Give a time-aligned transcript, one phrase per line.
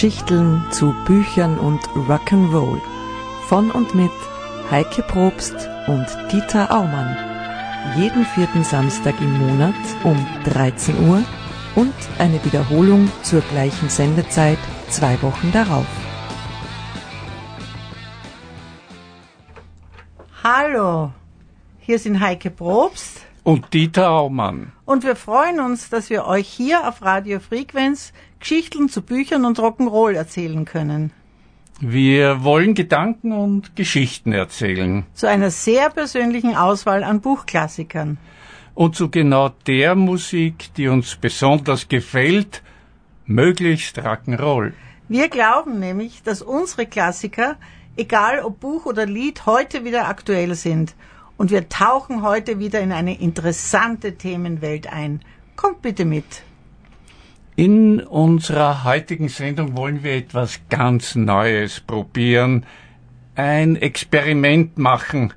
[0.00, 2.80] Geschichten zu Büchern und Rock'n'Roll.
[3.48, 4.10] Von und mit
[4.70, 7.14] Heike Probst und Dieter Aumann.
[7.98, 11.22] Jeden vierten Samstag im Monat um 13 Uhr
[11.74, 14.56] und eine Wiederholung zur gleichen Sendezeit
[14.88, 15.86] zwei Wochen darauf.
[20.42, 21.12] Hallo,
[21.78, 24.72] hier sind Heike Probst und Dieter Aumann.
[24.84, 29.58] Und wir freuen uns, dass wir euch hier auf Radio Frequenz Geschichten zu Büchern und
[29.58, 31.12] Rock'n'Roll erzählen können.
[31.80, 35.06] Wir wollen Gedanken und Geschichten erzählen.
[35.14, 38.18] Zu einer sehr persönlichen Auswahl an Buchklassikern.
[38.74, 42.62] Und zu genau der Musik, die uns besonders gefällt,
[43.26, 44.72] möglichst Rock'n'Roll.
[45.08, 47.56] Wir glauben nämlich, dass unsere Klassiker,
[47.96, 50.94] egal ob Buch oder Lied, heute wieder aktuell sind.
[51.40, 55.22] Und wir tauchen heute wieder in eine interessante Themenwelt ein.
[55.56, 56.42] Kommt bitte mit.
[57.56, 62.66] In unserer heutigen Sendung wollen wir etwas ganz Neues probieren,
[63.36, 65.32] ein Experiment machen.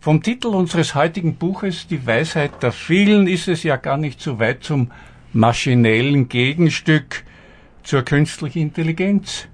[0.00, 4.40] Vom Titel unseres heutigen Buches Die Weisheit der vielen ist es ja gar nicht so
[4.40, 4.90] weit zum
[5.32, 7.22] maschinellen Gegenstück
[7.84, 9.46] zur künstlichen Intelligenz.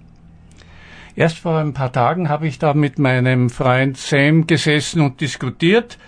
[1.17, 5.99] Erst vor ein paar Tagen habe ich da mit meinem Freund Sam gesessen und diskutiert,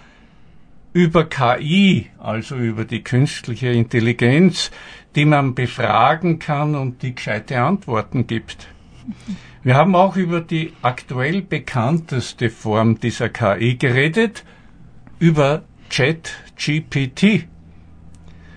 [0.92, 4.70] über KI, also über die künstliche Intelligenz,
[5.14, 8.68] die man befragen kann und die gescheite Antworten gibt.
[9.62, 14.44] Wir haben auch über die aktuell bekannteste Form dieser KI geredet,
[15.18, 17.46] über ChatGPT.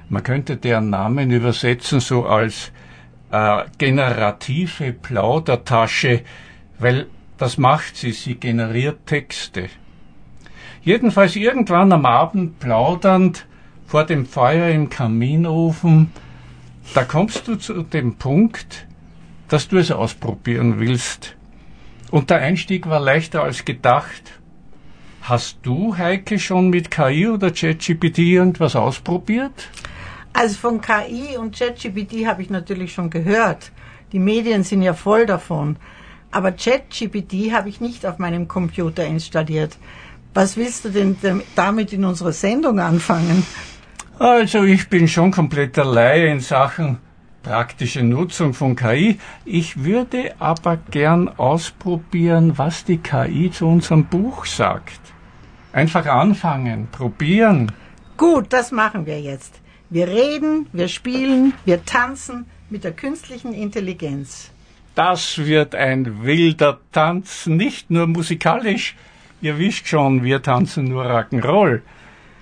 [0.09, 2.71] Man könnte deren Namen übersetzen so als
[3.35, 6.21] äh, generative Plaudertasche,
[6.79, 9.67] weil das macht sie, sie generiert Texte.
[10.81, 13.45] Jedenfalls irgendwann am Abend plaudernd
[13.87, 16.11] vor dem Feuer im Kaminofen,
[16.93, 18.87] da kommst du zu dem Punkt,
[19.49, 21.35] dass du es ausprobieren willst.
[22.11, 24.39] Und der Einstieg war leichter als gedacht.
[25.23, 29.69] Hast du, Heike, schon mit KI oder ChatGPT irgendwas ausprobiert?
[30.37, 33.71] Also von KI und ChatGPT habe ich natürlich schon gehört.
[34.11, 35.77] Die Medien sind ja voll davon.
[36.29, 39.77] Aber ChatGPT habe ich nicht auf meinem Computer installiert.
[40.33, 41.15] Was willst du denn
[41.55, 43.45] damit in unserer Sendung anfangen?
[44.19, 46.97] Also ich bin schon kompletter Laie in Sachen
[47.41, 49.19] praktische Nutzung von KI.
[49.45, 54.99] Ich würde aber gern ausprobieren, was die KI zu unserem Buch sagt.
[55.71, 57.71] Einfach anfangen, probieren.
[58.17, 59.61] Gut, das machen wir jetzt.
[59.89, 64.51] Wir reden, wir spielen, wir tanzen mit der künstlichen Intelligenz.
[64.95, 68.95] Das wird ein wilder Tanz, nicht nur musikalisch,
[69.45, 71.81] Ihr wisst schon, wir tanzen nur Rock'n'Roll.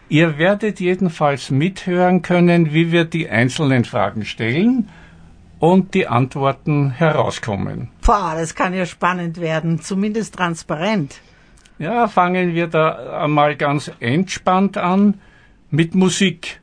[0.08, 4.88] Ihr werdet jedenfalls mithören können, wie wir die einzelnen Fragen stellen
[5.60, 7.90] und die Antworten herauskommen.
[8.06, 11.20] Boah, das kann ja spannend werden, zumindest transparent.
[11.78, 15.20] Ja, fangen wir da einmal ganz entspannt an
[15.72, 16.62] mit Musik.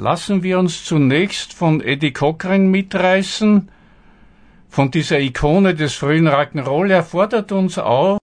[0.00, 3.68] Lassen wir uns zunächst von Eddie Cochran mitreißen.
[4.68, 6.88] Von dieser Ikone des frühen Rock'n'Roll.
[6.88, 8.17] Er fordert uns auf,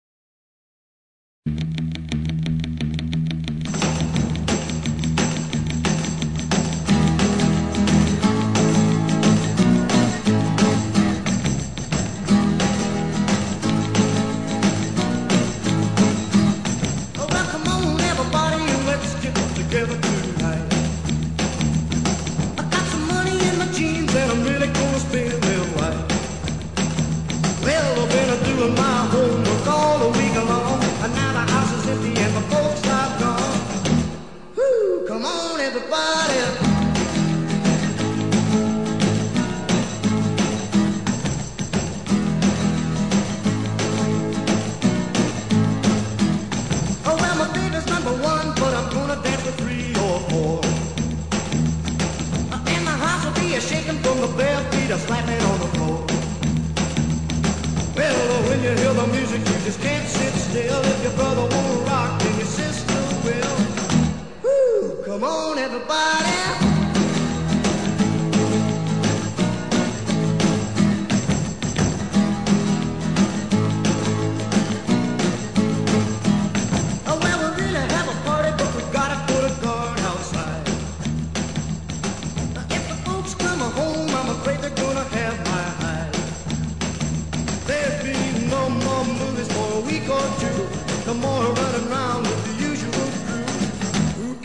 [55.06, 56.06] slapping on the floor.
[57.96, 61.55] Well, when you hear the music, you just can't sit still if your brother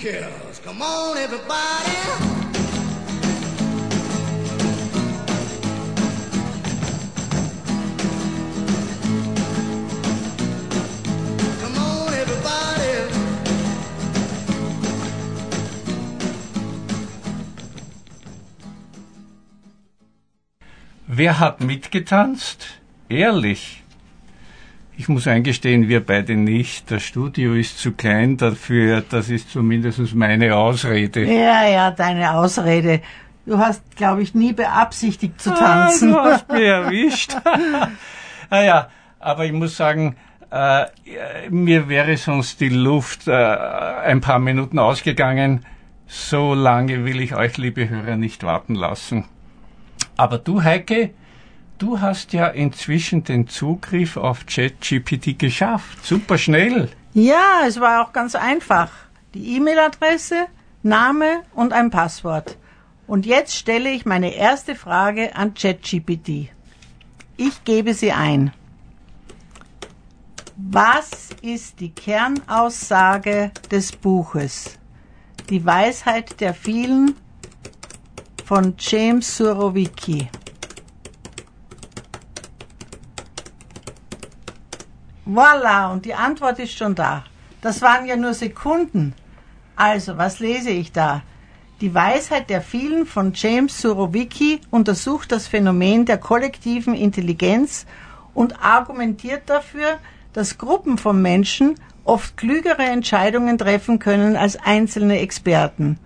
[0.00, 0.61] Kills.
[0.64, 1.91] Come on, everybody.
[21.06, 22.81] Wer hat mitgetanzt?
[23.11, 23.79] Ehrlich.
[25.00, 26.91] Ich muss eingestehen, wir beide nicht.
[26.91, 29.00] Das Studio ist zu klein dafür.
[29.00, 31.25] Das ist zumindest meine Ausrede.
[31.25, 33.00] Ja, ja, deine Ausrede.
[33.47, 36.14] Du hast, glaube ich, nie beabsichtigt zu tanzen.
[36.14, 37.35] Ah, du hast mich erwischt.
[38.50, 40.17] naja, aber ich muss sagen,
[40.50, 40.85] äh,
[41.49, 45.64] mir wäre sonst die Luft äh, ein paar Minuten ausgegangen.
[46.08, 49.25] So lange will ich euch, liebe Hörer, nicht warten lassen.
[50.19, 51.14] Aber du, Heike,
[51.80, 56.04] du hast ja inzwischen den Zugriff auf ChatGPT geschafft.
[56.04, 56.90] Super schnell.
[57.14, 58.90] Ja, es war auch ganz einfach.
[59.34, 60.46] Die E-Mail-Adresse,
[60.82, 62.56] Name und ein Passwort.
[63.06, 66.50] Und jetzt stelle ich meine erste Frage an ChatGPT.
[67.36, 68.52] Ich gebe sie ein.
[70.56, 74.78] Was ist die Kernaussage des Buches?
[75.48, 77.16] Die Weisheit der vielen
[78.44, 80.28] von James Surowiecki.
[85.32, 87.22] Voila, und die Antwort ist schon da.
[87.60, 89.14] Das waren ja nur Sekunden.
[89.76, 91.22] Also, was lese ich da?
[91.80, 97.86] Die Weisheit der vielen von James Surowiecki untersucht das Phänomen der kollektiven Intelligenz
[98.34, 99.98] und argumentiert dafür,
[100.32, 106.00] dass Gruppen von Menschen oft klügere Entscheidungen treffen können als einzelne Experten.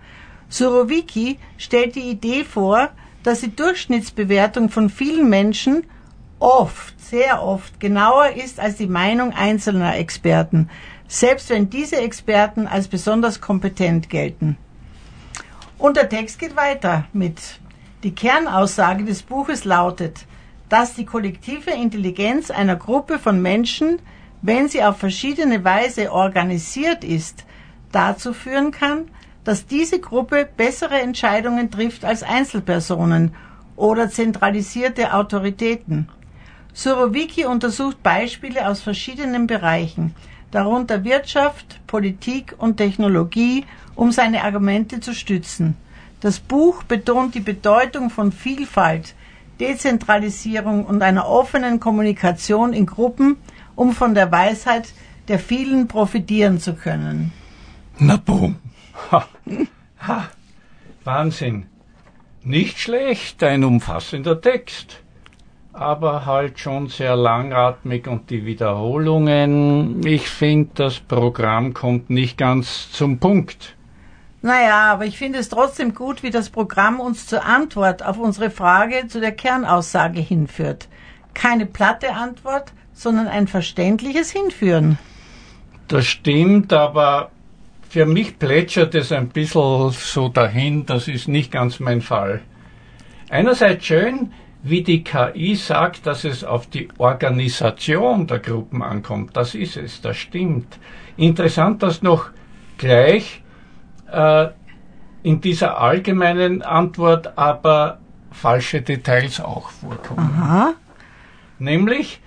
[0.49, 2.89] Surowiecki stellt die Idee vor,
[3.23, 5.83] dass die Durchschnittsbewertung von vielen Menschen
[6.45, 10.69] oft, sehr oft genauer ist als die Meinung einzelner Experten,
[11.07, 14.57] selbst wenn diese Experten als besonders kompetent gelten.
[15.77, 17.59] Und der Text geht weiter mit
[18.03, 20.25] Die Kernaussage des Buches lautet,
[20.69, 23.99] dass die kollektive Intelligenz einer Gruppe von Menschen
[24.45, 27.45] wenn sie auf verschiedene Weise organisiert ist,
[27.91, 29.09] dazu führen kann,
[29.43, 33.33] dass diese Gruppe bessere Entscheidungen trifft als Einzelpersonen
[33.75, 36.09] oder zentralisierte Autoritäten.
[36.75, 40.13] Surowiecki untersucht Beispiele aus verschiedenen Bereichen,
[40.51, 43.63] darunter Wirtschaft, Politik und Technologie,
[43.95, 45.77] um seine Argumente zu stützen.
[46.19, 49.15] Das Buch betont die Bedeutung von Vielfalt,
[49.61, 53.37] Dezentralisierung und einer offenen Kommunikation in Gruppen,
[53.77, 54.89] um von der Weisheit
[55.29, 57.31] der vielen profitieren zu können.
[57.99, 58.57] Na boom.
[59.11, 59.25] Ha.
[60.05, 60.29] Ha.
[61.05, 61.67] Wahnsinn.
[62.43, 65.04] Nicht schlecht, ein umfassender Text.
[65.77, 70.05] Aber halt schon sehr langatmig und die Wiederholungen.
[70.07, 73.75] Ich finde, das Programm kommt nicht ganz zum Punkt.
[74.41, 78.51] Naja, aber ich finde es trotzdem gut, wie das Programm uns zur Antwort auf unsere
[78.51, 80.87] Frage zu der Kernaussage hinführt.
[81.33, 84.97] Keine platte Antwort, sondern ein verständliches Hinführen.
[85.89, 87.31] Das stimmt, aber
[87.89, 92.41] für mich plätschert es ein bisschen so dahin, das ist nicht ganz mein Fall.
[93.29, 94.31] Einerseits schön,
[94.65, 99.37] wie die KI sagt, dass es auf die Organisation der Gruppen ankommt.
[99.37, 100.79] Das ist es, das stimmt.
[101.17, 102.31] Interessant, dass noch
[102.79, 103.43] gleich
[104.11, 104.47] äh,
[105.21, 107.99] in dieser allgemeinen Antwort aber
[108.31, 110.19] falsche Details auch vorkommen.
[110.19, 110.73] Aha.
[111.59, 112.19] Nämlich,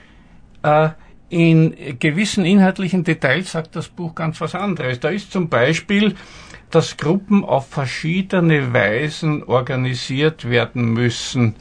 [0.63, 0.91] äh,
[1.31, 5.01] in gewissen inhaltlichen Details sagt das Buch ganz was anderes.
[5.01, 6.15] Da ist zum Beispiel,
[6.71, 11.57] dass Gruppen auf verschiedene Weisen organisiert werden müssen.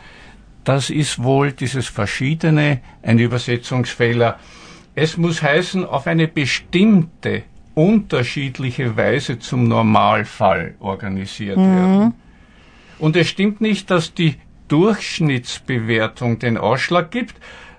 [0.68, 4.38] Das ist wohl dieses Verschiedene ein Übersetzungsfehler.
[4.96, 7.44] Es muss heißen, auf eine bestimmte,
[7.74, 11.74] unterschiedliche Weise zum Normalfall organisiert mhm.
[11.74, 12.14] werden.
[13.00, 14.36] Und es stimmt nicht, dass die
[14.68, 17.36] Durchschnittsbewertung den Ausschlag gibt,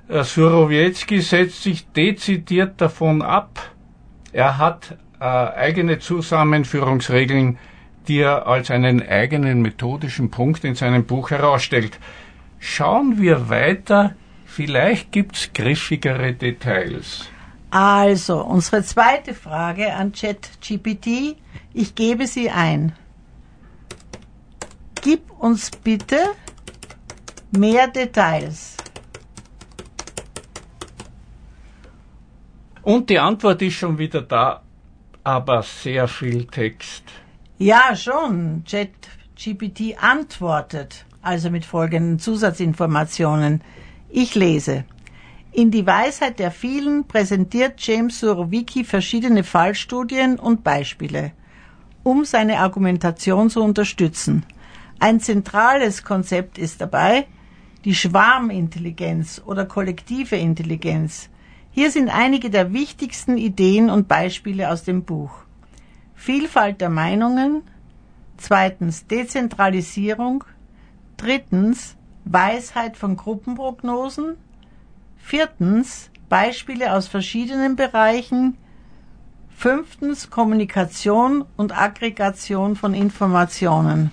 [0.09, 3.71] äh, Surowiecki setzt sich dezidiert davon ab.
[4.33, 7.59] Er hat äh, eigene Zusammenführungsregeln,
[8.07, 11.99] die er als einen eigenen methodischen Punkt in seinem Buch herausstellt.
[12.58, 17.28] Schauen wir weiter, vielleicht gibt's griffigere Details.
[17.70, 21.36] Also, unsere zweite Frage an ChatGPT.
[21.74, 22.92] Ich gebe sie ein.
[25.02, 26.18] Gib uns bitte
[27.50, 28.76] mehr Details.
[32.82, 34.62] Und die Antwort ist schon wieder da,
[35.22, 37.04] aber sehr viel Text.
[37.58, 38.64] Ja, schon.
[38.64, 43.62] ChatGPT antwortet, also mit folgenden Zusatzinformationen.
[44.08, 44.84] Ich lese.
[45.52, 51.32] In die Weisheit der vielen präsentiert James Surowiecki verschiedene Fallstudien und Beispiele,
[52.02, 54.44] um seine Argumentation zu unterstützen.
[55.00, 57.26] Ein zentrales Konzept ist dabei
[57.84, 61.30] die Schwarmintelligenz oder kollektive Intelligenz,
[61.78, 65.30] hier sind einige der wichtigsten Ideen und Beispiele aus dem Buch.
[66.16, 67.62] Vielfalt der Meinungen,
[68.37, 70.42] zweitens Dezentralisierung,
[71.18, 74.37] drittens Weisheit von Gruppenprognosen.
[75.18, 78.56] Viertens, Beispiele aus verschiedenen Bereichen.
[79.50, 84.10] Fünftens, Kommunikation und Aggregation von Informationen.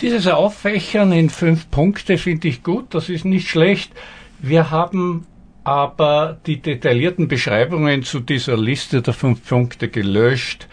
[0.00, 3.92] Dieses Auffächern in fünf Punkte finde ich gut, das ist nicht schlecht.
[4.38, 5.26] Wir haben
[5.64, 10.68] aber die detaillierten Beschreibungen zu dieser Liste der fünf Punkte gelöscht.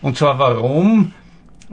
[0.00, 1.12] Und zwar warum?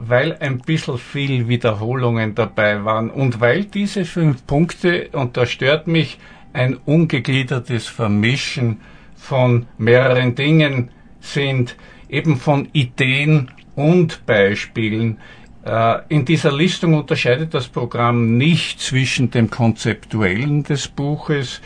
[0.02, 5.86] Weil ein bisschen viel Wiederholungen dabei waren und weil diese fünf Punkte, und da stört
[5.86, 6.18] mich
[6.52, 8.80] ein ungegliedertes Vermischen
[9.14, 10.90] von mehreren Dingen
[11.20, 11.76] sind,
[12.08, 15.18] eben von Ideen und Beispielen.
[15.64, 21.60] Äh, in dieser Listung unterscheidet das Programm nicht zwischen dem Konzeptuellen des Buches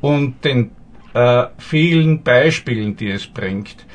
[0.00, 0.70] und den
[1.14, 3.86] äh, vielen Beispielen, die es bringt.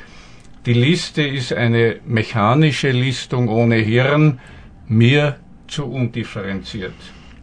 [0.66, 4.40] Die Liste ist eine mechanische Listung ohne Hirn,
[4.86, 5.36] mir
[5.68, 6.94] zu undifferenziert.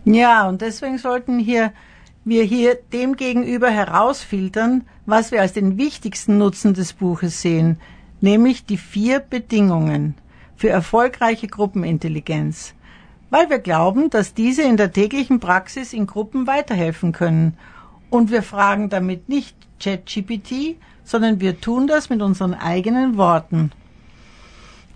[0.06, 1.72] Ja, und deswegen sollten hier
[2.24, 7.78] wir hier demgegenüber herausfiltern, was wir als den wichtigsten Nutzen des Buches sehen,
[8.22, 10.16] nämlich die vier Bedingungen
[10.56, 12.76] für erfolgreiche Gruppenintelligenz,
[13.32, 17.58] weil wir glauben, dass diese in der täglichen Praxis in Gruppen weiterhelfen können.
[18.12, 20.76] Und wir fragen damit nicht ChatGPT,
[21.12, 23.72] sondern wir tun das mit unseren eigenen Worten.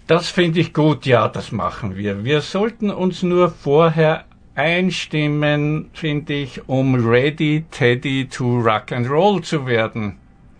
[0.08, 2.24] Das finde ich gut, ja, das machen wir.
[2.24, 4.24] Wir sollten uns nur vorher
[4.56, 10.16] einstimmen, finde ich, um ready, Teddy to rock and roll zu werden.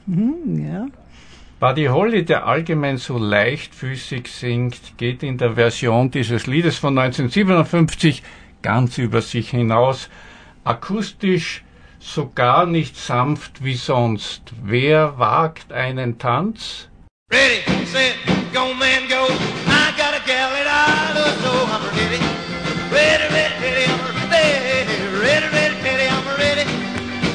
[0.06, 0.88] Mhm, ja.
[1.62, 8.22] Buddy Holly, der allgemein so leichtfüßig singt, geht in der Version dieses Liedes von 1957
[8.62, 10.10] ganz über sich hinaus.
[10.66, 11.64] Akustisch
[12.06, 14.42] so gar nicht sanft wie sonst.
[14.64, 16.88] Wer wagt einen Tanz?
[17.32, 18.16] Ready, set,
[18.54, 19.26] go man go.
[19.68, 22.22] I got a gal that I love so I'm ready.
[22.94, 24.86] Ready, ready, ready, I'm ready.
[25.20, 26.66] Ready, ready, ready, I'm ready.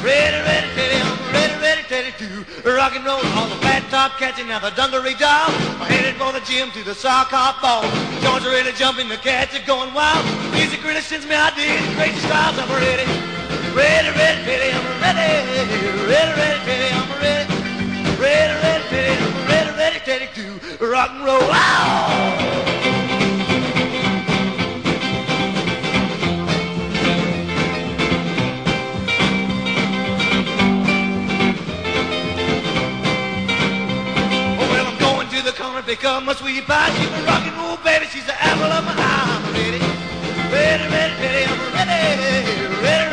[0.01, 2.11] Ready, ready, ready, I'm ready, ready, ready
[2.63, 3.19] to rock and roll.
[3.35, 5.51] All the fat top catching now the dungaree doll.
[5.83, 7.83] I'm headed for the gym to the sock hop ball.
[8.23, 10.25] Joints are really jumping, the cats are going wild.
[10.53, 12.57] Music really sends me ideas, crazy styles.
[12.57, 13.40] I'm ready.
[13.73, 15.27] Ready, ready, ready, I'm ready.
[16.11, 17.47] Ready, ready, ready, I'm ready.
[18.19, 21.39] Ready, ready, ready, I'm ready, ready, ready to rock and roll.
[21.41, 22.51] Oh, wow!
[35.91, 36.89] pick up my sweetie pie.
[36.95, 38.05] She's a rock and roll baby.
[38.05, 39.27] She's the apple of my eye.
[39.35, 39.79] I'm ready,
[40.53, 41.45] ready, ready, ready.
[41.51, 43.10] I'm ready, ready.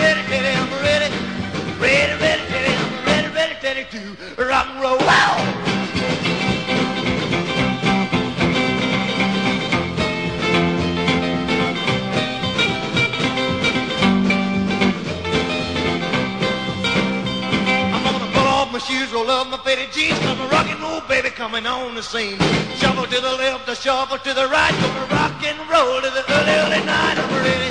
[20.51, 22.39] Rock and roll baby coming on the scene.
[22.39, 27.17] To the left, to the right, gonna rock and roll to the early, early night.
[27.17, 27.69] I'm ready,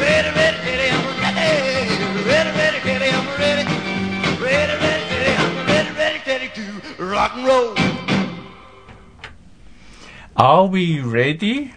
[0.00, 1.44] ready, ready, ready, I'm ready,
[2.24, 3.64] ready, ready, ready, I'm ready,
[4.40, 7.74] ready, ready, ready, I'm ready, ready, ready to rock and roll.
[10.36, 11.72] Are we ready?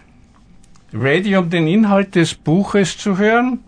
[0.92, 3.62] Ready, um den Inhalt des Buches zu hören?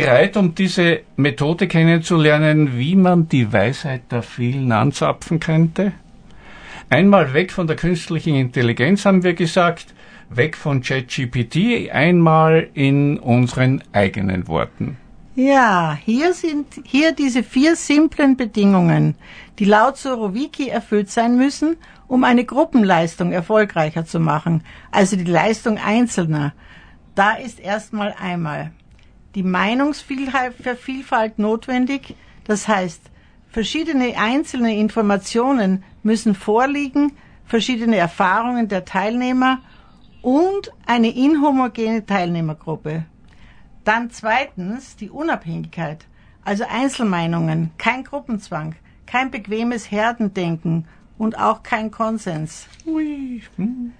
[0.00, 5.92] Bereit, um diese Methode kennenzulernen, wie man die Weisheit der vielen anzapfen könnte?
[6.90, 9.94] Einmal weg von der künstlichen Intelligenz haben wir gesagt,
[10.28, 14.98] weg von ChatGPT, einmal in unseren eigenen Worten.
[15.34, 19.14] Ja, hier sind hier diese vier simplen Bedingungen,
[19.58, 21.76] die laut Sorowiki erfüllt sein müssen,
[22.06, 26.52] um eine Gruppenleistung erfolgreicher zu machen, also die Leistung Einzelner.
[27.14, 28.72] Da ist erstmal einmal
[29.36, 32.16] die Meinungsvielfalt notwendig.
[32.44, 33.02] Das heißt,
[33.50, 37.12] verschiedene einzelne Informationen müssen vorliegen,
[37.44, 39.60] verschiedene Erfahrungen der Teilnehmer
[40.22, 43.04] und eine inhomogene Teilnehmergruppe.
[43.84, 46.06] Dann zweitens die Unabhängigkeit,
[46.42, 48.74] also Einzelmeinungen, kein Gruppenzwang,
[49.04, 50.86] kein bequemes Herdendenken
[51.18, 52.68] und auch kein Konsens.
[52.86, 53.92] Hm.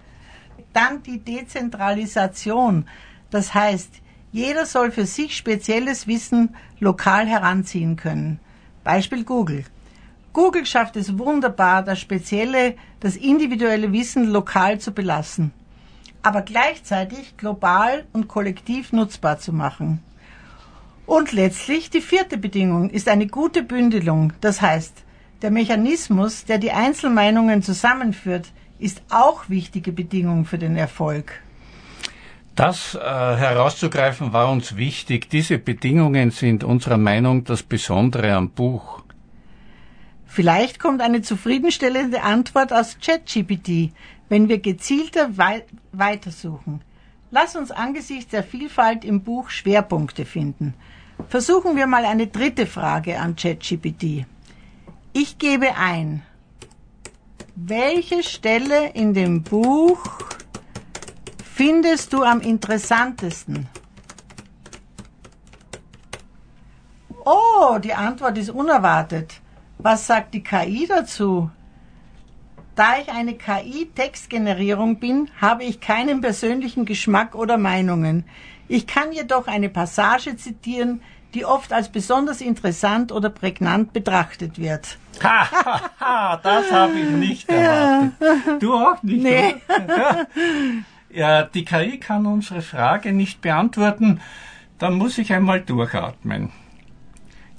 [0.73, 2.89] Dann die Dezentralisation,
[3.31, 4.01] das heißt,
[4.33, 8.41] jeder soll für sich spezielles Wissen lokal heranziehen können.
[8.85, 9.65] Beispiel Google.
[10.33, 15.53] Google schafft es wunderbar, das spezielle, das individuelle Wissen lokal zu belassen,
[16.23, 20.03] aber gleichzeitig global und kollektiv nutzbar zu machen.
[21.07, 24.33] Und letztlich die vierte Bedingung ist eine gute Bündelung.
[24.41, 25.05] Das heißt,
[25.41, 31.43] der Mechanismus, der die Einzelmeinungen zusammenführt, ist auch wichtige Bedingung für den Erfolg.
[32.57, 35.29] Das äh, herauszugreifen war uns wichtig.
[35.29, 39.03] Diese Bedingungen sind unserer Meinung das Besondere am Buch.
[40.25, 43.93] Vielleicht kommt eine zufriedenstellende Antwort aus ChatGPT,
[44.31, 46.81] wenn wir gezielter wei weitersuchen.
[47.31, 50.73] Lass uns angesichts der Vielfalt im Buch Schwerpunkte finden.
[51.29, 54.25] Versuchen wir mal eine dritte Frage an ChatGPT.
[55.13, 56.23] Ich gebe ein,
[57.55, 59.99] welche Stelle in dem Buch
[61.57, 63.67] findest du am interessantesten?
[67.25, 69.41] Oh, die Antwort ist unerwartet.
[69.79, 71.51] Was sagt die KI dazu?
[72.75, 78.25] Da ich eine KI-Textgenerierung bin, habe ich keinen persönlichen Geschmack oder Meinungen.
[78.69, 81.01] Ich kann jedoch eine Passage zitieren,
[81.33, 84.99] die oft als besonders interessant oder prägnant betrachtet wird.
[85.23, 88.13] Ha, ha, ha das habe ich nicht erwartet.
[88.21, 88.59] Ja.
[88.59, 89.55] Du auch nicht, nee.
[91.17, 94.21] Ja, die KI kann unsere Frage nicht beantworten,
[94.77, 96.51] dann muss ich einmal durchatmen.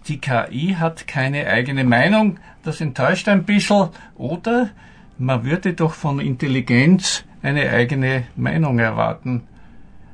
[0.08, 4.70] Die KI hat keine eigene Meinung, das enttäuscht ein bisschen, oder
[5.18, 9.48] man würde doch von Intelligenz eine eigene Meinung erwarten.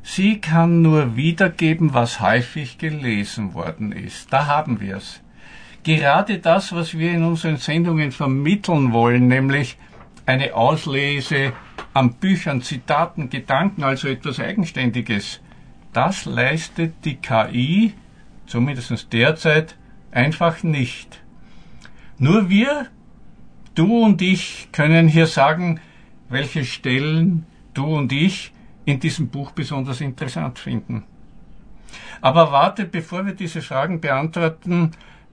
[0.04, 4.32] Sie kann nur wiedergeben, was häufig gelesen worden ist.
[4.32, 5.20] Da haben wir es.
[5.84, 9.78] Gerade das, was wir in unseren Sendungen vermitteln wollen, nämlich
[10.26, 11.52] eine Auslese
[11.94, 15.42] an Büchern, Zitaten, Gedanken, also etwas Eigenständiges.
[15.94, 17.94] Das leistet die KI,
[18.48, 19.76] zumindest derzeit,
[20.12, 21.22] einfach nicht.
[22.18, 22.88] Nur wir,
[23.76, 25.80] du und ich, können hier sagen,
[26.30, 28.54] welche Stellen du und ich
[28.86, 31.04] in diesem Buch besonders interessant finden.
[32.22, 34.92] Aber warte, bevor wir diese Fragen beantworten,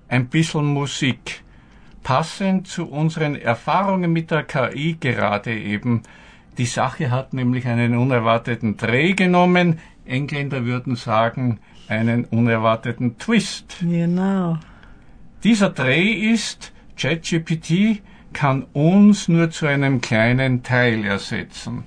[0.08, 1.42] ein bisschen Musik.
[2.02, 6.02] Passend zu unseren Erfahrungen mit der KI gerade eben
[6.60, 9.78] die Sache hat nämlich einen unerwarteten Dreh genommen.
[10.04, 13.78] Engländer würden sagen, einen unerwarteten Twist.
[13.80, 14.58] Genau.
[15.42, 18.02] Dieser Dreh ist, ChatGPT
[18.34, 21.84] kann uns nur zu einem kleinen Teil ersetzen.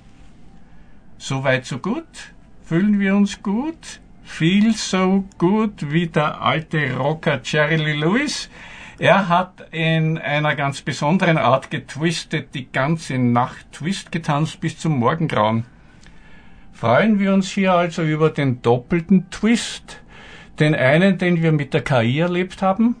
[1.18, 2.32] Soweit so gut?
[2.64, 4.00] Fühlen wir uns gut?
[4.24, 8.50] Feel so gut wie der alte Rocker Jerry Lee Lewis?
[8.98, 14.98] Er hat in einer ganz besonderen Art getwistet, die ganze Nacht Twist getanzt bis zum
[14.98, 15.64] Morgengrauen.
[16.72, 20.00] Freuen wir uns hier also über den doppelten Twist,
[20.60, 22.96] den einen, den wir mit der KI erlebt haben,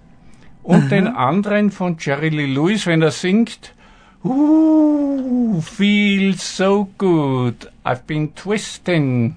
[0.62, 0.88] und Aha.
[0.88, 3.74] den anderen von Jerry Lee Lewis, wenn er singt,
[4.24, 9.36] Ooh, feels so good, I've been twisting.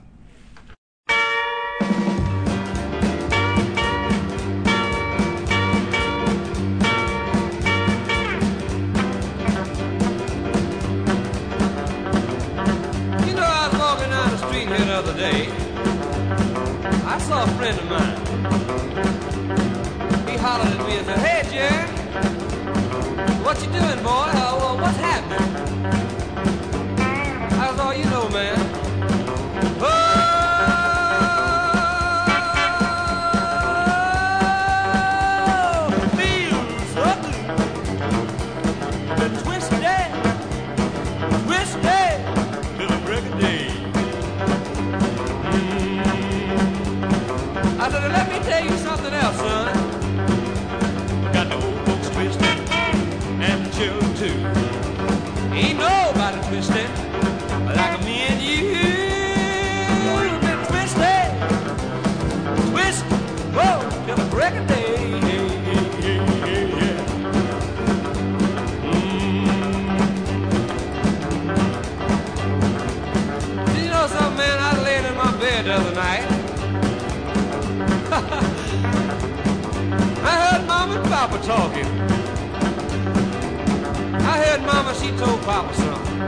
[85.48, 86.20] Papa something.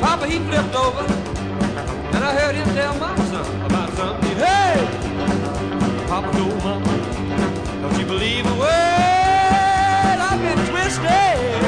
[0.00, 1.04] Papa, he flipped over,
[2.12, 4.36] and I heard him tell Mama something about something.
[4.36, 4.84] Hey!
[6.08, 6.84] Papa told Mama,
[7.80, 10.18] don't you believe a word?
[10.28, 11.62] I've been twisted,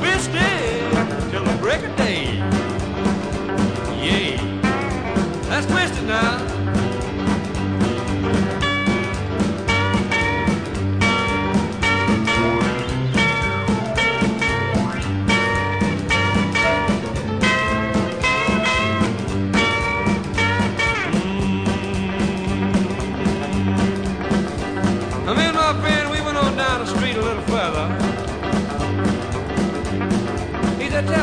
[0.00, 2.38] twisted till the break of day.
[4.02, 4.36] Yeah,
[5.48, 6.51] that's twisted now.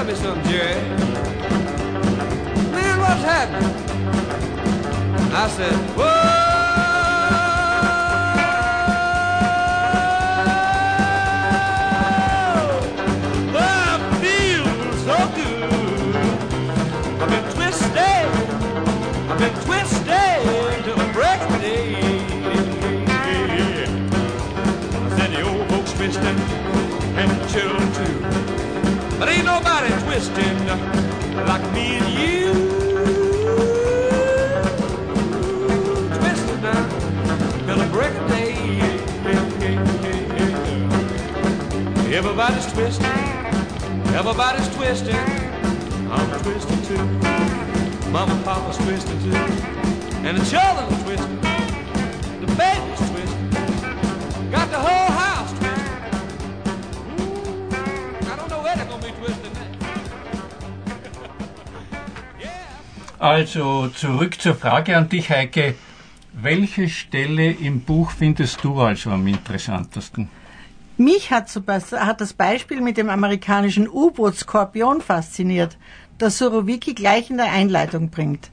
[0.09, 0.75] Me something, Jerry.
[2.71, 3.69] Man, what's happening?
[5.33, 6.38] I said, Whoa!
[30.19, 30.67] Twisting
[31.47, 32.53] like me and you.
[37.65, 38.53] Till the break of day.
[42.13, 43.05] Everybody's twisting.
[44.13, 45.15] Everybody's twisting.
[46.11, 48.09] I'm twisting too.
[48.09, 49.37] Mama Papa's twisting too.
[50.25, 51.48] And the children are twisting.
[63.19, 65.75] Also zurück zur Frage an dich, Heike.
[66.31, 70.29] Welche Stelle im Buch findest du also am interessantesten?
[70.95, 71.53] Mich hat,
[71.93, 75.77] hat das Beispiel mit dem amerikanischen U-Boot Skorpion fasziniert,
[76.17, 78.51] das Surovicki gleich in der Einleitung bringt.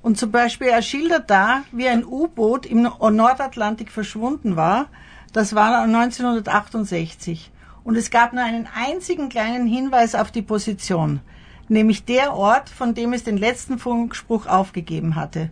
[0.00, 4.86] Und zum Beispiel er schildert da, wie ein U-Boot im Nordatlantik verschwunden war.
[5.34, 7.50] Das war 1968.
[7.84, 11.20] Und es gab nur einen einzigen kleinen Hinweis auf die Position,
[11.68, 15.50] nämlich der Ort, von dem es den letzten Funkspruch aufgegeben hatte.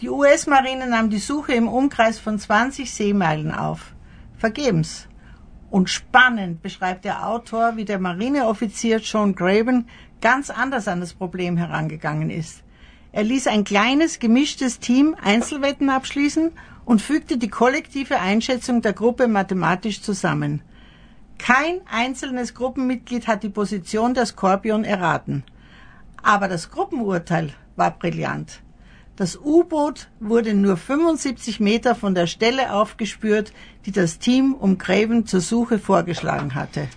[0.00, 3.94] Die US-Marine nahm die Suche im Umkreis von 20 Seemeilen auf.
[4.36, 5.08] Vergebens.
[5.70, 9.88] Und spannend beschreibt der Autor, wie der Marineoffizier John Graben
[10.20, 12.62] ganz anders an das Problem herangegangen ist.
[13.12, 16.52] Er ließ ein kleines, gemischtes Team Einzelwetten abschließen
[16.84, 20.62] und fügte die kollektive Einschätzung der Gruppe mathematisch zusammen.
[21.38, 25.44] Kein einzelnes Gruppenmitglied hat die Position der Skorpion erraten.
[26.22, 28.60] Aber das Gruppenurteil war brillant.
[29.16, 33.52] Das U-Boot wurde nur 75 Meter von der Stelle aufgespürt,
[33.86, 36.88] die das Team um Graven zur Suche vorgeschlagen hatte.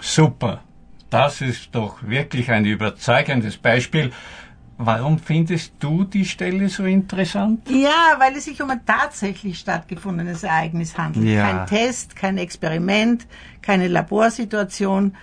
[0.00, 0.62] Super.
[1.10, 4.12] Das ist doch wirklich ein überzeugendes Beispiel.
[4.78, 7.68] Warum findest du die Stelle so interessant?
[7.70, 11.26] Ja, weil es sich um ein tatsächlich stattgefundenes Ereignis handelt.
[11.26, 11.50] Ja.
[11.50, 13.26] Kein Test, kein Experiment,
[13.62, 15.14] keine Laborsituation.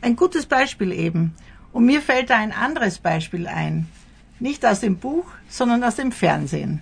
[0.00, 1.34] Ein gutes Beispiel eben.
[1.72, 3.86] Und mir fällt da ein anderes Beispiel ein.
[4.40, 6.80] Nicht aus dem Buch, sondern aus dem Fernsehen.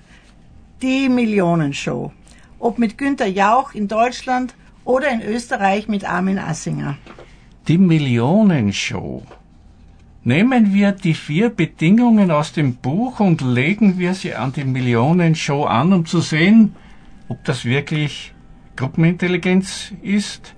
[0.82, 2.12] Die Millionenshow.
[2.60, 6.96] Ob mit Günter Jauch in Deutschland oder in Österreich mit Armin Assinger.
[7.66, 9.22] Die Millionenshow.
[10.22, 15.64] Nehmen wir die vier Bedingungen aus dem Buch und legen wir sie an die Millionenshow
[15.64, 16.76] an, um zu sehen,
[17.28, 18.34] ob das wirklich
[18.76, 20.54] Gruppenintelligenz ist.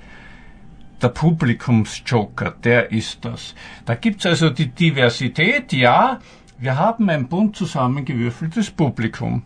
[1.01, 3.55] Der Publikumsjoker, der ist das.
[3.85, 6.19] Da gibt's also die Diversität, ja,
[6.59, 9.43] wir haben ein bunt zusammengewürfeltes Publikum.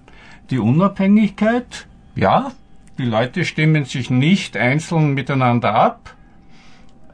[0.50, 2.52] Die Unabhängigkeit, ja,
[2.96, 6.15] die Leute stimmen sich nicht einzeln miteinander ab.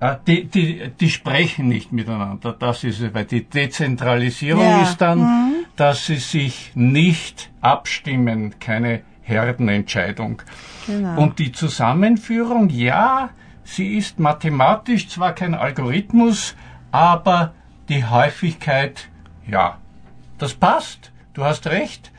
[0.03, 2.53] Äh, Die, die, die sprechen nicht miteinander.
[2.59, 9.03] Das ist es, weil die Dezentralisierung Ja, ist dann, dass sie sich nicht abstimmen, keine
[9.23, 10.43] Herdenentscheidung.
[10.87, 11.21] Genau.
[11.21, 13.31] Und die Zusammenführung, ja,
[13.63, 16.57] sie ist mathematisch zwar kein Algorithmus,
[16.91, 17.55] aber
[17.89, 19.09] die Häufigkeit,
[19.49, 19.79] ja,
[20.39, 21.13] das passt.
[21.35, 22.11] Du hast recht.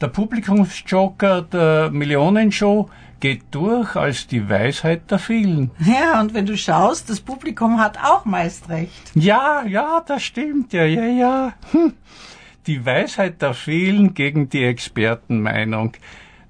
[0.00, 2.88] Der Publikumsjoker der Millionenshow
[3.20, 5.70] geht durch als die Weisheit der vielen.
[5.80, 9.12] Ja, und wenn du schaust, das Publikum hat auch meist recht.
[9.14, 11.52] Ja, ja, das stimmt, ja, ja, ja.
[11.72, 11.94] Hm.
[12.66, 15.92] Die Weisheit der vielen gegen die Expertenmeinung.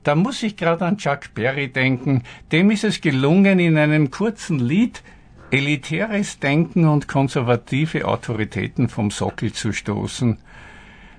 [0.03, 2.23] Da muss ich gerade an Chuck Berry denken.
[2.51, 5.03] Dem ist es gelungen, in einem kurzen Lied
[5.51, 10.39] elitäres Denken und konservative Autoritäten vom Sockel zu stoßen.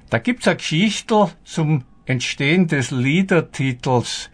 [0.10, 4.30] Da gibt's eine Geschichte zum Entstehen des Liedertitels.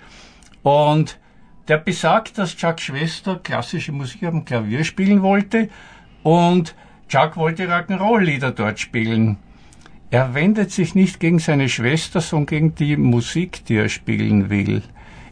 [0.66, 1.20] Und
[1.68, 5.70] der besagt, dass Chucks Schwester klassische Musik dem Klavier spielen wollte
[6.24, 6.74] und
[7.08, 9.38] Chuck wollte Rock'n'Roll-Lieder dort spielen.
[10.10, 14.82] Er wendet sich nicht gegen seine Schwester, sondern gegen die Musik, die er spielen will.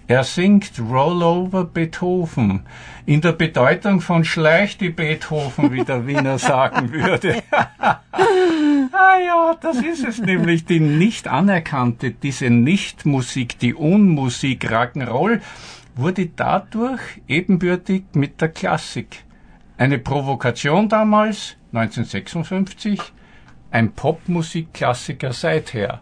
[0.07, 2.65] Er singt Rollover Beethoven
[3.05, 7.41] in der Bedeutung von Schleich die Beethoven, wie der Wiener sagen würde.
[7.51, 15.39] ah ja, das ist es nämlich, die nicht anerkannte, diese Nichtmusik, die Unmusik, Rock'n'Roll,
[15.95, 19.23] wurde dadurch ebenbürtig mit der Klassik.
[19.77, 22.99] Eine Provokation damals, 1956,
[23.71, 26.01] ein Popmusikklassiker seither.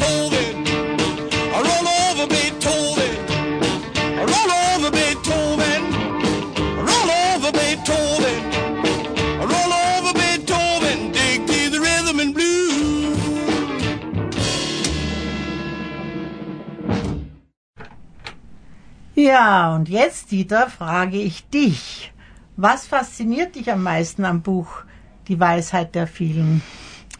[19.31, 22.11] Ja, und jetzt, Dieter, frage ich dich.
[22.57, 24.83] Was fasziniert dich am meisten am Buch
[25.29, 26.61] Die Weisheit der vielen?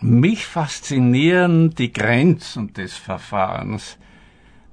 [0.02, 3.97] Mich faszinieren die Grenzen des Verfahrens.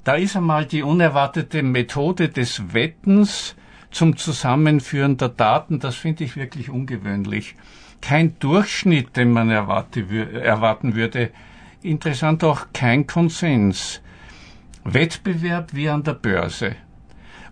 [0.03, 3.55] Da ist einmal die unerwartete Methode des Wettens
[3.92, 5.79] zum Zusammenführen der Daten.
[5.79, 7.55] Das finde ich wirklich ungewöhnlich.
[8.01, 11.31] Kein Durchschnitt, den man erwarten würde.
[11.83, 14.03] Interessant auch kein Konsens.
[14.83, 16.74] Wettbewerb wie an der Börse.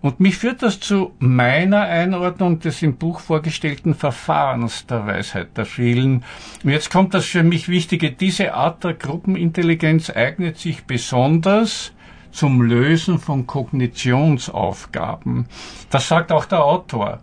[0.06, 5.66] Und mich führt das zu meiner Einordnung des im Buch vorgestellten Verfahrens der Weisheit der
[5.66, 6.22] vielen.
[6.62, 8.12] Und jetzt kommt das für mich Wichtige.
[8.12, 11.92] Diese Art der Gruppenintelligenz eignet sich besonders
[12.30, 15.48] zum Lösen von Kognitionsaufgaben.
[15.90, 17.18] Das sagt auch der Autor.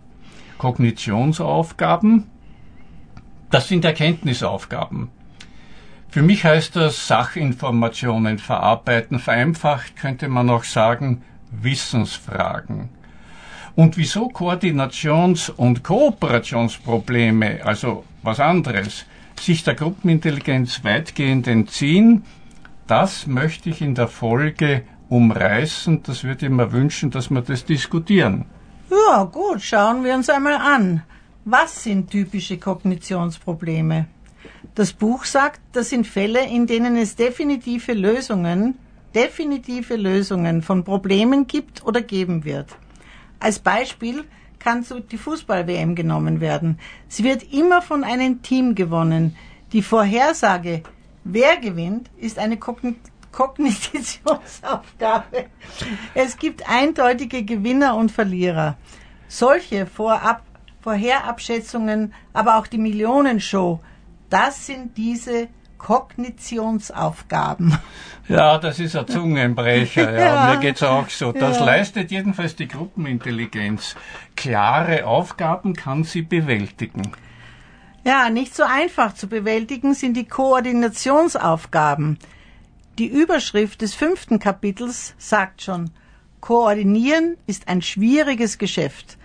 [0.58, 2.24] Kognitionsaufgaben,
[3.50, 5.08] das sind Erkenntnisaufgaben.
[6.10, 9.18] Für mich heißt das Sachinformationen verarbeiten.
[9.18, 11.22] Vereinfacht könnte man auch sagen,
[11.62, 12.88] Wissensfragen.
[13.76, 19.04] Und wieso Koordinations- und Kooperationsprobleme, also was anderes,
[19.40, 22.24] sich der Gruppenintelligenz weitgehend entziehen,
[22.86, 26.02] das möchte ich in der Folge umreißen.
[26.02, 28.44] Das würde ich mir wünschen, dass wir das diskutieren.
[28.90, 31.02] Ja, gut, schauen wir uns einmal an.
[31.44, 34.06] Was sind typische Kognitionsprobleme?
[34.74, 38.76] Das Buch sagt, das sind Fälle, in denen es definitive Lösungen,
[39.14, 42.76] definitive Lösungen von Problemen gibt oder geben wird.
[43.40, 44.24] Als Beispiel
[44.58, 46.78] kann so die Fußball-WM genommen werden.
[47.08, 49.36] Sie wird immer von einem Team gewonnen.
[49.72, 50.82] Die Vorhersage,
[51.24, 52.96] wer gewinnt, ist eine Kogn
[53.32, 55.46] Kognitionsaufgabe.
[56.14, 58.76] Es gibt eindeutige Gewinner und Verlierer.
[59.26, 60.44] Solche Vorab
[60.80, 63.80] Vorherabschätzungen, aber auch die Millionenshow,
[64.30, 65.48] das sind diese
[65.84, 67.78] Kognitionsaufgaben.
[68.28, 70.12] Ja, das ist ein Zungenbrecher.
[70.12, 70.18] Ja,
[70.48, 70.54] Ja.
[70.54, 71.32] Mir geht's auch so.
[71.32, 71.64] Das Ja.
[71.64, 73.94] leistet jedenfalls die Gruppenintelligenz.
[74.36, 77.12] Klare Aufgaben kann sie bewältigen.
[78.04, 82.18] Ja, nicht so einfach zu bewältigen sind die Koordinationsaufgaben.
[82.98, 85.90] Die Überschrift des fünften Kapitels sagt schon,
[86.40, 89.16] Koordinieren ist ein schwieriges Geschäft.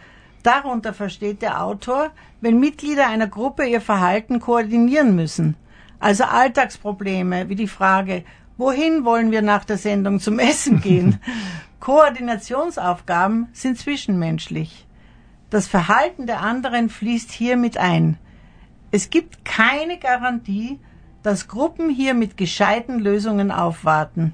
[0.44, 5.56] Darunter versteht der Autor, wenn Mitglieder einer Gruppe ihr Verhalten koordinieren müssen.
[6.00, 8.24] Also Alltagsprobleme wie die Frage,
[8.58, 11.20] wohin wollen wir nach der Sendung zum Essen gehen?
[11.80, 14.86] Koordinationsaufgaben sind zwischenmenschlich.
[15.50, 18.18] Das Verhalten der anderen fließt hier mit ein.
[18.92, 20.80] Es gibt keine Garantie,
[21.24, 24.34] dass Gruppen hier mit gescheiten Lösungen aufwarten.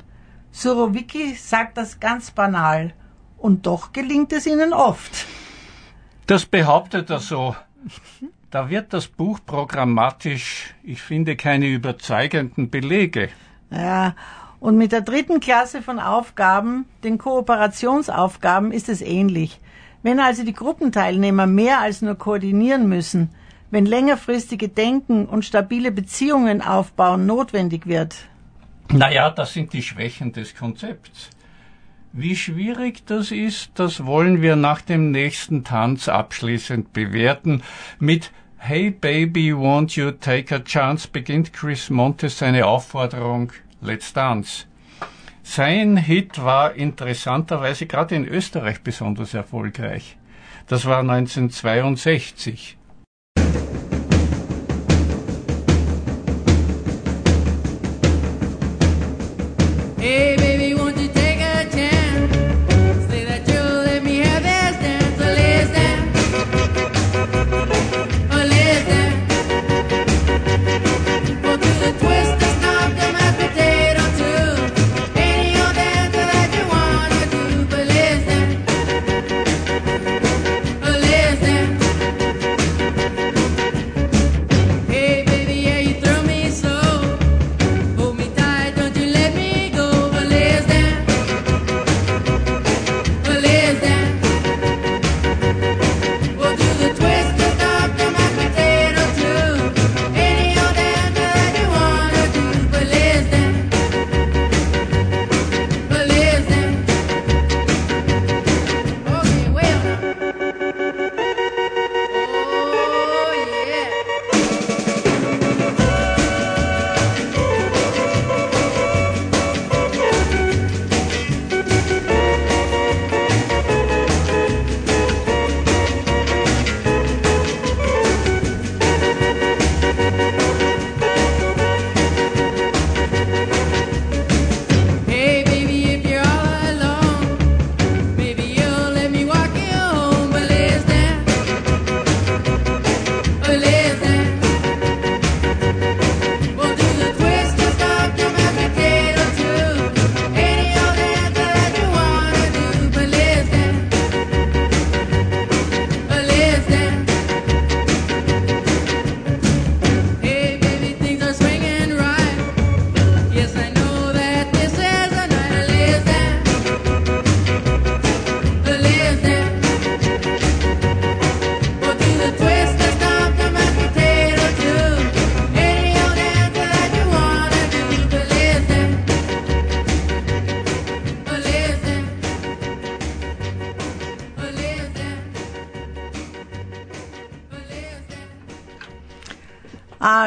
[0.51, 2.93] Surowicki sagt das ganz banal.
[3.37, 5.25] Und doch gelingt es ihnen oft.
[6.25, 7.55] Das behauptet er so.
[8.55, 13.27] Da wird das Buch programmatisch, ich finde keine überzeugenden Belege.
[13.69, 14.15] Ja,
[14.61, 19.59] und mit der dritten Klasse von Aufgaben, den Kooperationsaufgaben, ist es ähnlich.
[20.03, 23.29] Wenn also die Gruppenteilnehmer mehr als nur koordinieren müssen,
[23.71, 28.15] wenn längerfristige Denken und stabile Beziehungen aufbauen notwendig wird.
[28.89, 31.29] Naja, das sind die Schwächen des Konzepts.
[32.13, 37.61] Wie schwierig das ist, das wollen wir nach dem nächsten Tanz abschließend bewerten.
[37.99, 38.31] Mit
[38.67, 44.65] Hey Baby, won't you take a chance beginnt Chris Montes seine Aufforderung Let's Dance.
[45.43, 50.17] Sein Hit war interessanterweise gerade in Österreich besonders erfolgreich.
[50.65, 52.75] Das war 1962.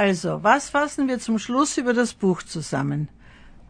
[0.08, 3.10] Also, was fassen wir zum Schluss über das Buch zusammen?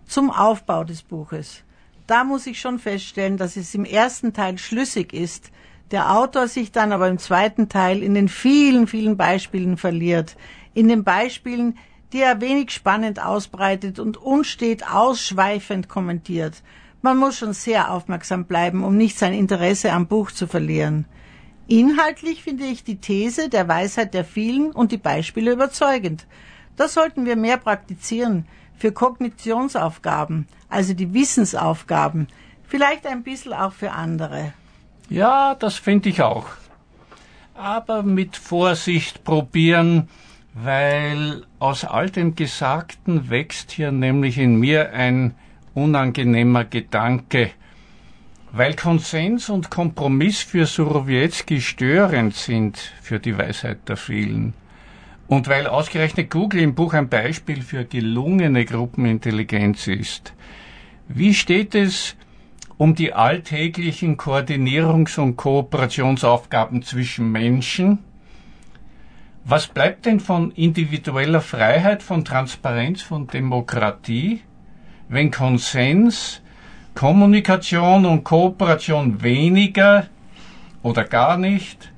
[0.06, 1.64] Zum Aufbau des Buches.
[2.06, 5.50] Da muss ich schon feststellen, dass es im ersten Teil schlüssig ist,
[5.90, 10.36] der Autor sich dann aber im zweiten Teil in den vielen, vielen Beispielen verliert.
[10.74, 11.76] In den Beispielen,
[12.12, 16.62] die er wenig spannend ausbreitet und unstet ausschweifend kommentiert.
[17.02, 21.06] Man muss schon sehr aufmerksam bleiben, um nicht sein Interesse am Buch zu verlieren.
[21.68, 26.26] Inhaltlich finde ich die These der Weisheit der vielen und die Beispiele überzeugend.
[26.76, 28.46] Das sollten wir mehr praktizieren
[28.78, 32.28] für Kognitionsaufgaben, also die Wissensaufgaben,
[32.66, 34.54] vielleicht ein bisschen auch für andere.
[35.10, 36.46] Ja, das finde ich auch.
[37.52, 40.08] Aber mit Vorsicht probieren,
[40.54, 45.34] weil aus all dem Gesagten wächst hier nämlich in mir ein
[45.74, 47.50] unangenehmer Gedanke.
[48.52, 54.54] Weil Konsens und Kompromiss für Surowiecki störend sind für die Weisheit der vielen.
[55.26, 60.32] Und weil ausgerechnet Google im Buch ein Beispiel für gelungene Gruppenintelligenz ist.
[61.08, 62.16] Wie steht es
[62.78, 67.98] um die alltäglichen Koordinierungs- und Kooperationsaufgaben zwischen Menschen?
[69.44, 74.40] Was bleibt denn von individueller Freiheit, von Transparenz, von Demokratie,
[75.08, 76.40] wenn Konsens,
[76.98, 80.08] Kommunikation und Kooperation weniger
[80.82, 81.92] oder gar nicht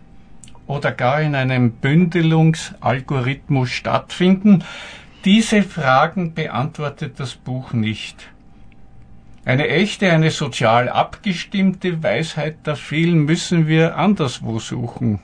[0.66, 4.62] oder gar in einem Bündelungsalgorithmus stattfinden?
[5.24, 8.28] Diese Fragen beantwortet das Buch nicht.
[9.46, 15.20] Eine echte, eine sozial abgestimmte Weisheit der vielen müssen wir anderswo suchen.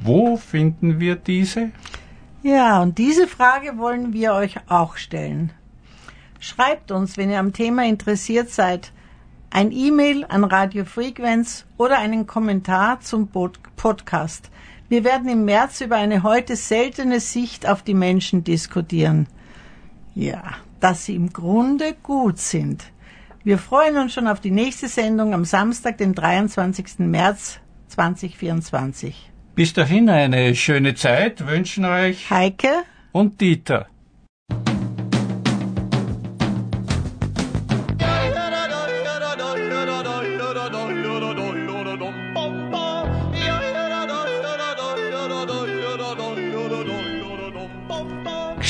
[0.00, 1.70] Wo finden wir diese?
[2.42, 5.52] Ja, und diese Frage wollen wir euch auch stellen.
[6.40, 8.90] Schreibt uns, wenn ihr am Thema interessiert seid,
[9.52, 14.50] ein E-Mail an Radio Frequenz oder einen Kommentar zum Pod- Podcast.
[14.88, 19.26] Wir werden im März über eine heute seltene Sicht auf die Menschen diskutieren.
[20.14, 20.42] Ja,
[20.80, 22.84] dass sie im Grunde gut sind.
[23.44, 27.00] Wir freuen uns schon auf die nächste Sendung am Samstag, den 23.
[27.00, 29.30] März 2024.
[29.54, 32.70] Bis dahin eine schöne Zeit wünschen euch Heike,
[33.12, 33.86] und Dieter.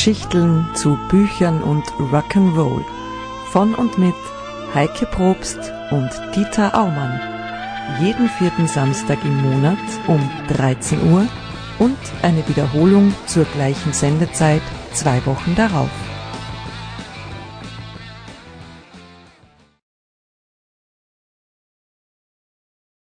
[0.02, 2.84] Geschichteln zu Büchern und Rock'n'Roll.
[3.52, 4.16] Von und mit
[4.74, 5.60] Heike Probst
[5.92, 7.20] und Dieter Aumann.
[8.00, 9.78] Jeden vierten Samstag im Monat
[10.08, 11.28] um 13 Uhr
[11.78, 16.11] und eine Wiederholung zur gleichen Sendezeit zwei Wochen darauf.